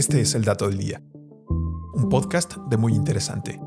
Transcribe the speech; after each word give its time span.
Este 0.00 0.22
es 0.22 0.34
el 0.34 0.46
Dato 0.46 0.66
del 0.66 0.78
Día, 0.78 1.02
un 1.92 2.08
podcast 2.08 2.56
de 2.70 2.78
muy 2.78 2.94
interesante. 2.94 3.60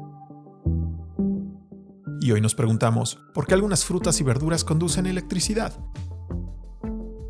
Y 2.22 2.32
hoy 2.32 2.42
nos 2.42 2.56
preguntamos, 2.56 3.20
¿por 3.36 3.46
qué 3.46 3.54
algunas 3.54 3.86
frutas 3.86 4.20
y 4.20 4.24
verduras 4.24 4.64
conducen 4.64 5.06
electricidad? 5.06 5.80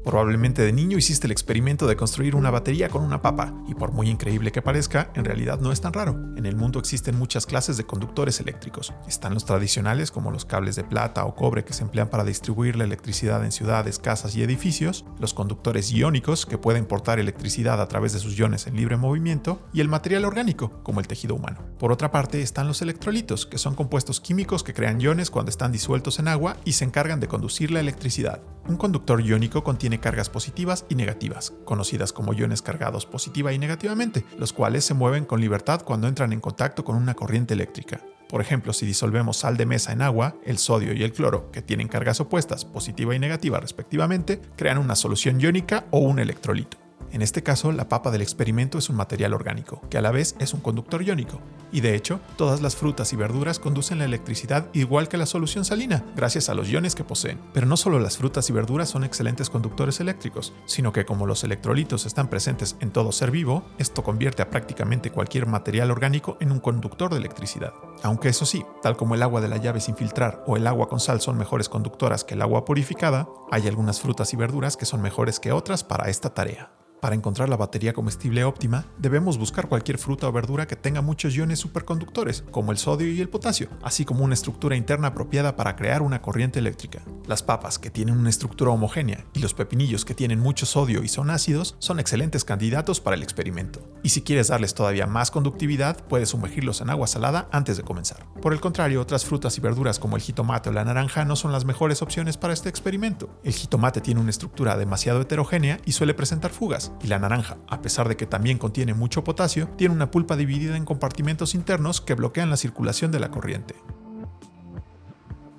Probablemente 0.03 0.61
de 0.61 0.73
niño 0.73 0.97
hiciste 0.97 1.27
el 1.27 1.31
experimento 1.31 1.87
de 1.87 1.95
construir 1.95 2.35
una 2.35 2.51
batería 2.51 2.89
con 2.89 3.03
una 3.03 3.21
papa, 3.21 3.53
y 3.69 3.73
por 3.73 3.93
muy 3.93 4.09
increíble 4.09 4.51
que 4.51 4.61
parezca, 4.61 5.09
en 5.15 5.23
realidad 5.23 5.61
no 5.61 5.71
es 5.71 5.79
tan 5.79 5.93
raro. 5.93 6.19
En 6.35 6.45
el 6.45 6.57
mundo 6.57 6.77
existen 6.77 7.17
muchas 7.17 7.45
clases 7.45 7.77
de 7.77 7.85
conductores 7.85 8.41
eléctricos. 8.41 8.93
Están 9.07 9.33
los 9.33 9.45
tradicionales 9.45 10.11
como 10.11 10.29
los 10.29 10.43
cables 10.43 10.75
de 10.75 10.83
plata 10.83 11.23
o 11.23 11.35
cobre 11.35 11.63
que 11.63 11.71
se 11.71 11.83
emplean 11.83 12.09
para 12.09 12.25
distribuir 12.25 12.75
la 12.75 12.83
electricidad 12.83 13.45
en 13.45 13.53
ciudades, 13.53 13.97
casas 13.97 14.35
y 14.35 14.43
edificios, 14.43 15.05
los 15.19 15.33
conductores 15.33 15.89
iónicos 15.93 16.45
que 16.45 16.57
pueden 16.57 16.85
portar 16.85 17.19
electricidad 17.19 17.81
a 17.81 17.87
través 17.87 18.11
de 18.11 18.19
sus 18.19 18.37
iones 18.37 18.67
en 18.67 18.75
libre 18.75 18.97
movimiento, 18.97 19.61
y 19.71 19.79
el 19.79 19.87
material 19.87 20.25
orgánico, 20.25 20.83
como 20.83 20.99
el 20.99 21.07
tejido 21.07 21.35
humano. 21.35 21.59
Por 21.79 21.93
otra 21.93 22.11
parte 22.11 22.41
están 22.41 22.67
los 22.67 22.81
electrolitos, 22.81 23.45
que 23.45 23.57
son 23.57 23.73
compuestos 23.73 24.19
químicos 24.19 24.63
que 24.63 24.73
crean 24.73 24.99
iones 24.99 25.31
cuando 25.31 25.49
están 25.49 25.71
disueltos 25.71 26.19
en 26.19 26.27
agua 26.27 26.57
y 26.65 26.73
se 26.73 26.83
encargan 26.83 27.21
de 27.21 27.29
conducir 27.29 27.71
la 27.71 27.79
electricidad. 27.79 28.41
Un 28.65 28.77
conductor 28.77 29.19
iónico 29.19 29.63
contiene 29.63 29.92
cargas 29.99 30.29
positivas 30.29 30.85
y 30.89 30.95
negativas, 30.95 31.53
conocidas 31.65 32.13
como 32.13 32.33
iones 32.33 32.61
cargados 32.61 33.05
positiva 33.05 33.53
y 33.53 33.59
negativamente, 33.59 34.25
los 34.37 34.53
cuales 34.53 34.85
se 34.85 34.93
mueven 34.93 35.25
con 35.25 35.41
libertad 35.41 35.81
cuando 35.83 36.07
entran 36.07 36.33
en 36.33 36.39
contacto 36.39 36.83
con 36.83 36.95
una 36.95 37.13
corriente 37.13 37.53
eléctrica. 37.53 38.01
Por 38.29 38.41
ejemplo, 38.41 38.73
si 38.73 38.85
disolvemos 38.85 39.37
sal 39.37 39.57
de 39.57 39.65
mesa 39.65 39.93
en 39.93 40.01
agua, 40.01 40.35
el 40.43 40.57
sodio 40.57 40.93
y 40.93 41.03
el 41.03 41.13
cloro, 41.13 41.51
que 41.51 41.61
tienen 41.61 41.87
cargas 41.87 42.19
opuestas, 42.19 42.65
positiva 42.65 43.13
y 43.13 43.19
negativa 43.19 43.59
respectivamente, 43.59 44.41
crean 44.55 44.79
una 44.79 44.95
solución 44.95 45.39
iónica 45.39 45.85
o 45.91 45.99
un 45.99 46.19
electrolito. 46.19 46.82
En 47.13 47.21
este 47.21 47.43
caso, 47.43 47.71
la 47.71 47.89
papa 47.89 48.09
del 48.09 48.23
experimento 48.23 48.79
es 48.79 48.89
un 48.89 48.95
material 48.95 49.35
orgánico, 49.35 49.81
que 49.91 49.99
a 49.99 50.01
la 50.01 50.09
vez 50.09 50.35
es 50.39 50.55
un 50.55 50.61
conductor 50.61 51.03
iónico. 51.03 51.39
Y 51.71 51.81
de 51.81 51.93
hecho, 51.93 52.19
todas 52.37 52.59
las 52.59 52.75
frutas 52.75 53.13
y 53.13 53.15
verduras 53.15 53.59
conducen 53.59 53.99
la 53.99 54.05
electricidad 54.05 54.67
igual 54.73 55.07
que 55.07 55.17
la 55.17 55.27
solución 55.27 55.63
salina, 55.63 56.03
gracias 56.15 56.49
a 56.49 56.55
los 56.55 56.67
iones 56.69 56.95
que 56.95 57.03
poseen. 57.03 57.39
Pero 57.53 57.67
no 57.67 57.77
solo 57.77 57.99
las 57.99 58.17
frutas 58.17 58.49
y 58.49 58.53
verduras 58.53 58.89
son 58.89 59.03
excelentes 59.03 59.51
conductores 59.51 59.99
eléctricos, 59.99 60.53
sino 60.65 60.91
que 60.91 61.05
como 61.05 61.27
los 61.27 61.43
electrolitos 61.43 62.07
están 62.07 62.31
presentes 62.31 62.77
en 62.79 62.89
todo 62.89 63.11
ser 63.11 63.29
vivo, 63.29 63.63
esto 63.77 64.01
convierte 64.03 64.41
a 64.41 64.49
prácticamente 64.49 65.11
cualquier 65.11 65.45
material 65.45 65.91
orgánico 65.91 66.37
en 66.39 66.51
un 66.51 66.59
conductor 66.59 67.11
de 67.11 67.19
electricidad. 67.19 67.73
Aunque 68.01 68.29
eso 68.29 68.47
sí, 68.47 68.65
tal 68.81 68.97
como 68.97 69.13
el 69.13 69.21
agua 69.21 69.39
de 69.39 69.49
la 69.49 69.57
llave 69.57 69.81
sin 69.81 69.95
filtrar 69.95 70.43
o 70.47 70.57
el 70.57 70.65
agua 70.65 70.89
con 70.89 70.99
sal 70.99 71.21
son 71.21 71.37
mejores 71.37 71.69
conductoras 71.69 72.23
que 72.23 72.33
el 72.33 72.41
agua 72.41 72.65
purificada, 72.65 73.29
hay 73.51 73.67
algunas 73.67 74.01
frutas 74.01 74.33
y 74.33 74.35
verduras 74.35 74.77
que 74.77 74.87
son 74.87 74.99
mejores 74.99 75.39
que 75.39 75.51
otras 75.51 75.83
para 75.83 76.09
esta 76.09 76.33
tarea. 76.33 76.82
Para 77.03 77.15
encontrar 77.15 77.49
la 77.49 77.57
batería 77.57 77.91
comestible 77.91 78.45
óptima, 78.45 78.85
debemos 78.97 79.37
buscar 79.37 79.67
cualquier 79.67 79.97
fruta 79.97 80.25
o 80.29 80.31
verdura 80.31 80.67
que 80.67 80.77
tenga 80.77 81.01
muchos 81.01 81.35
iones 81.35 81.59
superconductores, 81.59 82.45
como 82.49 82.71
el 82.71 82.77
sodio 82.77 83.11
y 83.11 83.19
el 83.19 83.27
potasio, 83.27 83.67
así 83.81 84.05
como 84.05 84.23
una 84.23 84.35
estructura 84.35 84.77
interna 84.77 85.09
apropiada 85.09 85.57
para 85.57 85.75
crear 85.75 86.01
una 86.01 86.21
corriente 86.21 86.59
eléctrica. 86.59 87.01
Las 87.27 87.43
papas, 87.43 87.77
que 87.77 87.89
tienen 87.89 88.17
una 88.17 88.29
estructura 88.29 88.71
homogénea, 88.71 89.25
y 89.33 89.39
los 89.39 89.53
pepinillos, 89.53 90.05
que 90.05 90.15
tienen 90.15 90.39
mucho 90.39 90.65
sodio 90.65 91.03
y 91.03 91.09
son 91.09 91.29
ácidos, 91.29 91.75
son 91.79 91.99
excelentes 91.99 92.45
candidatos 92.45 93.01
para 93.01 93.17
el 93.17 93.23
experimento. 93.23 93.81
Y 94.01 94.09
si 94.09 94.21
quieres 94.21 94.47
darles 94.47 94.73
todavía 94.73 95.05
más 95.05 95.29
conductividad, 95.29 96.05
puedes 96.07 96.29
sumergirlos 96.29 96.79
en 96.79 96.89
agua 96.89 97.07
salada 97.07 97.49
antes 97.51 97.75
de 97.75 97.83
comenzar. 97.83 98.25
Por 98.41 98.53
el 98.53 98.61
contrario, 98.61 99.01
otras 99.01 99.25
frutas 99.25 99.57
y 99.57 99.61
verduras 99.61 99.99
como 99.99 100.15
el 100.15 100.21
jitomate 100.21 100.69
o 100.69 100.71
la 100.73 100.85
naranja 100.85 101.25
no 101.25 101.35
son 101.35 101.51
las 101.51 101.65
mejores 101.65 102.01
opciones 102.01 102.37
para 102.37 102.53
este 102.53 102.69
experimento. 102.69 103.29
El 103.43 103.51
jitomate 103.51 103.99
tiene 103.99 104.21
una 104.21 104.29
estructura 104.29 104.77
demasiado 104.77 105.19
heterogénea 105.19 105.81
y 105.83 105.91
suele 105.91 106.13
presentar 106.13 106.51
fugas, 106.51 106.92
y 107.01 107.07
la 107.07 107.19
naranja, 107.19 107.57
a 107.67 107.81
pesar 107.81 108.07
de 108.07 108.15
que 108.17 108.25
también 108.25 108.57
contiene 108.57 108.93
mucho 108.93 109.23
potasio, 109.23 109.67
tiene 109.77 109.93
una 109.93 110.11
pulpa 110.11 110.35
dividida 110.35 110.75
en 110.77 110.85
compartimentos 110.85 111.55
internos 111.55 112.01
que 112.01 112.15
bloquean 112.15 112.49
la 112.49 112.57
circulación 112.57 113.11
de 113.11 113.19
la 113.19 113.31
corriente. 113.31 113.75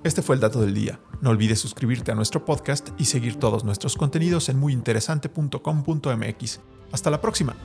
Este 0.03 0.21
fue 0.21 0.35
el 0.35 0.41
dato 0.41 0.61
del 0.61 0.75
día. 0.75 0.99
No 1.21 1.31
olvides 1.31 1.59
suscribirte 1.59 2.11
a 2.11 2.15
nuestro 2.15 2.45
podcast 2.45 2.89
y 2.99 3.05
seguir 3.05 3.37
todos 3.37 3.63
nuestros 3.63 3.95
contenidos 3.95 4.49
en 4.49 4.59
muyinteresante.com.mx. 4.59 6.59
Hasta 6.91 7.09
la 7.09 7.21
próxima. 7.21 7.55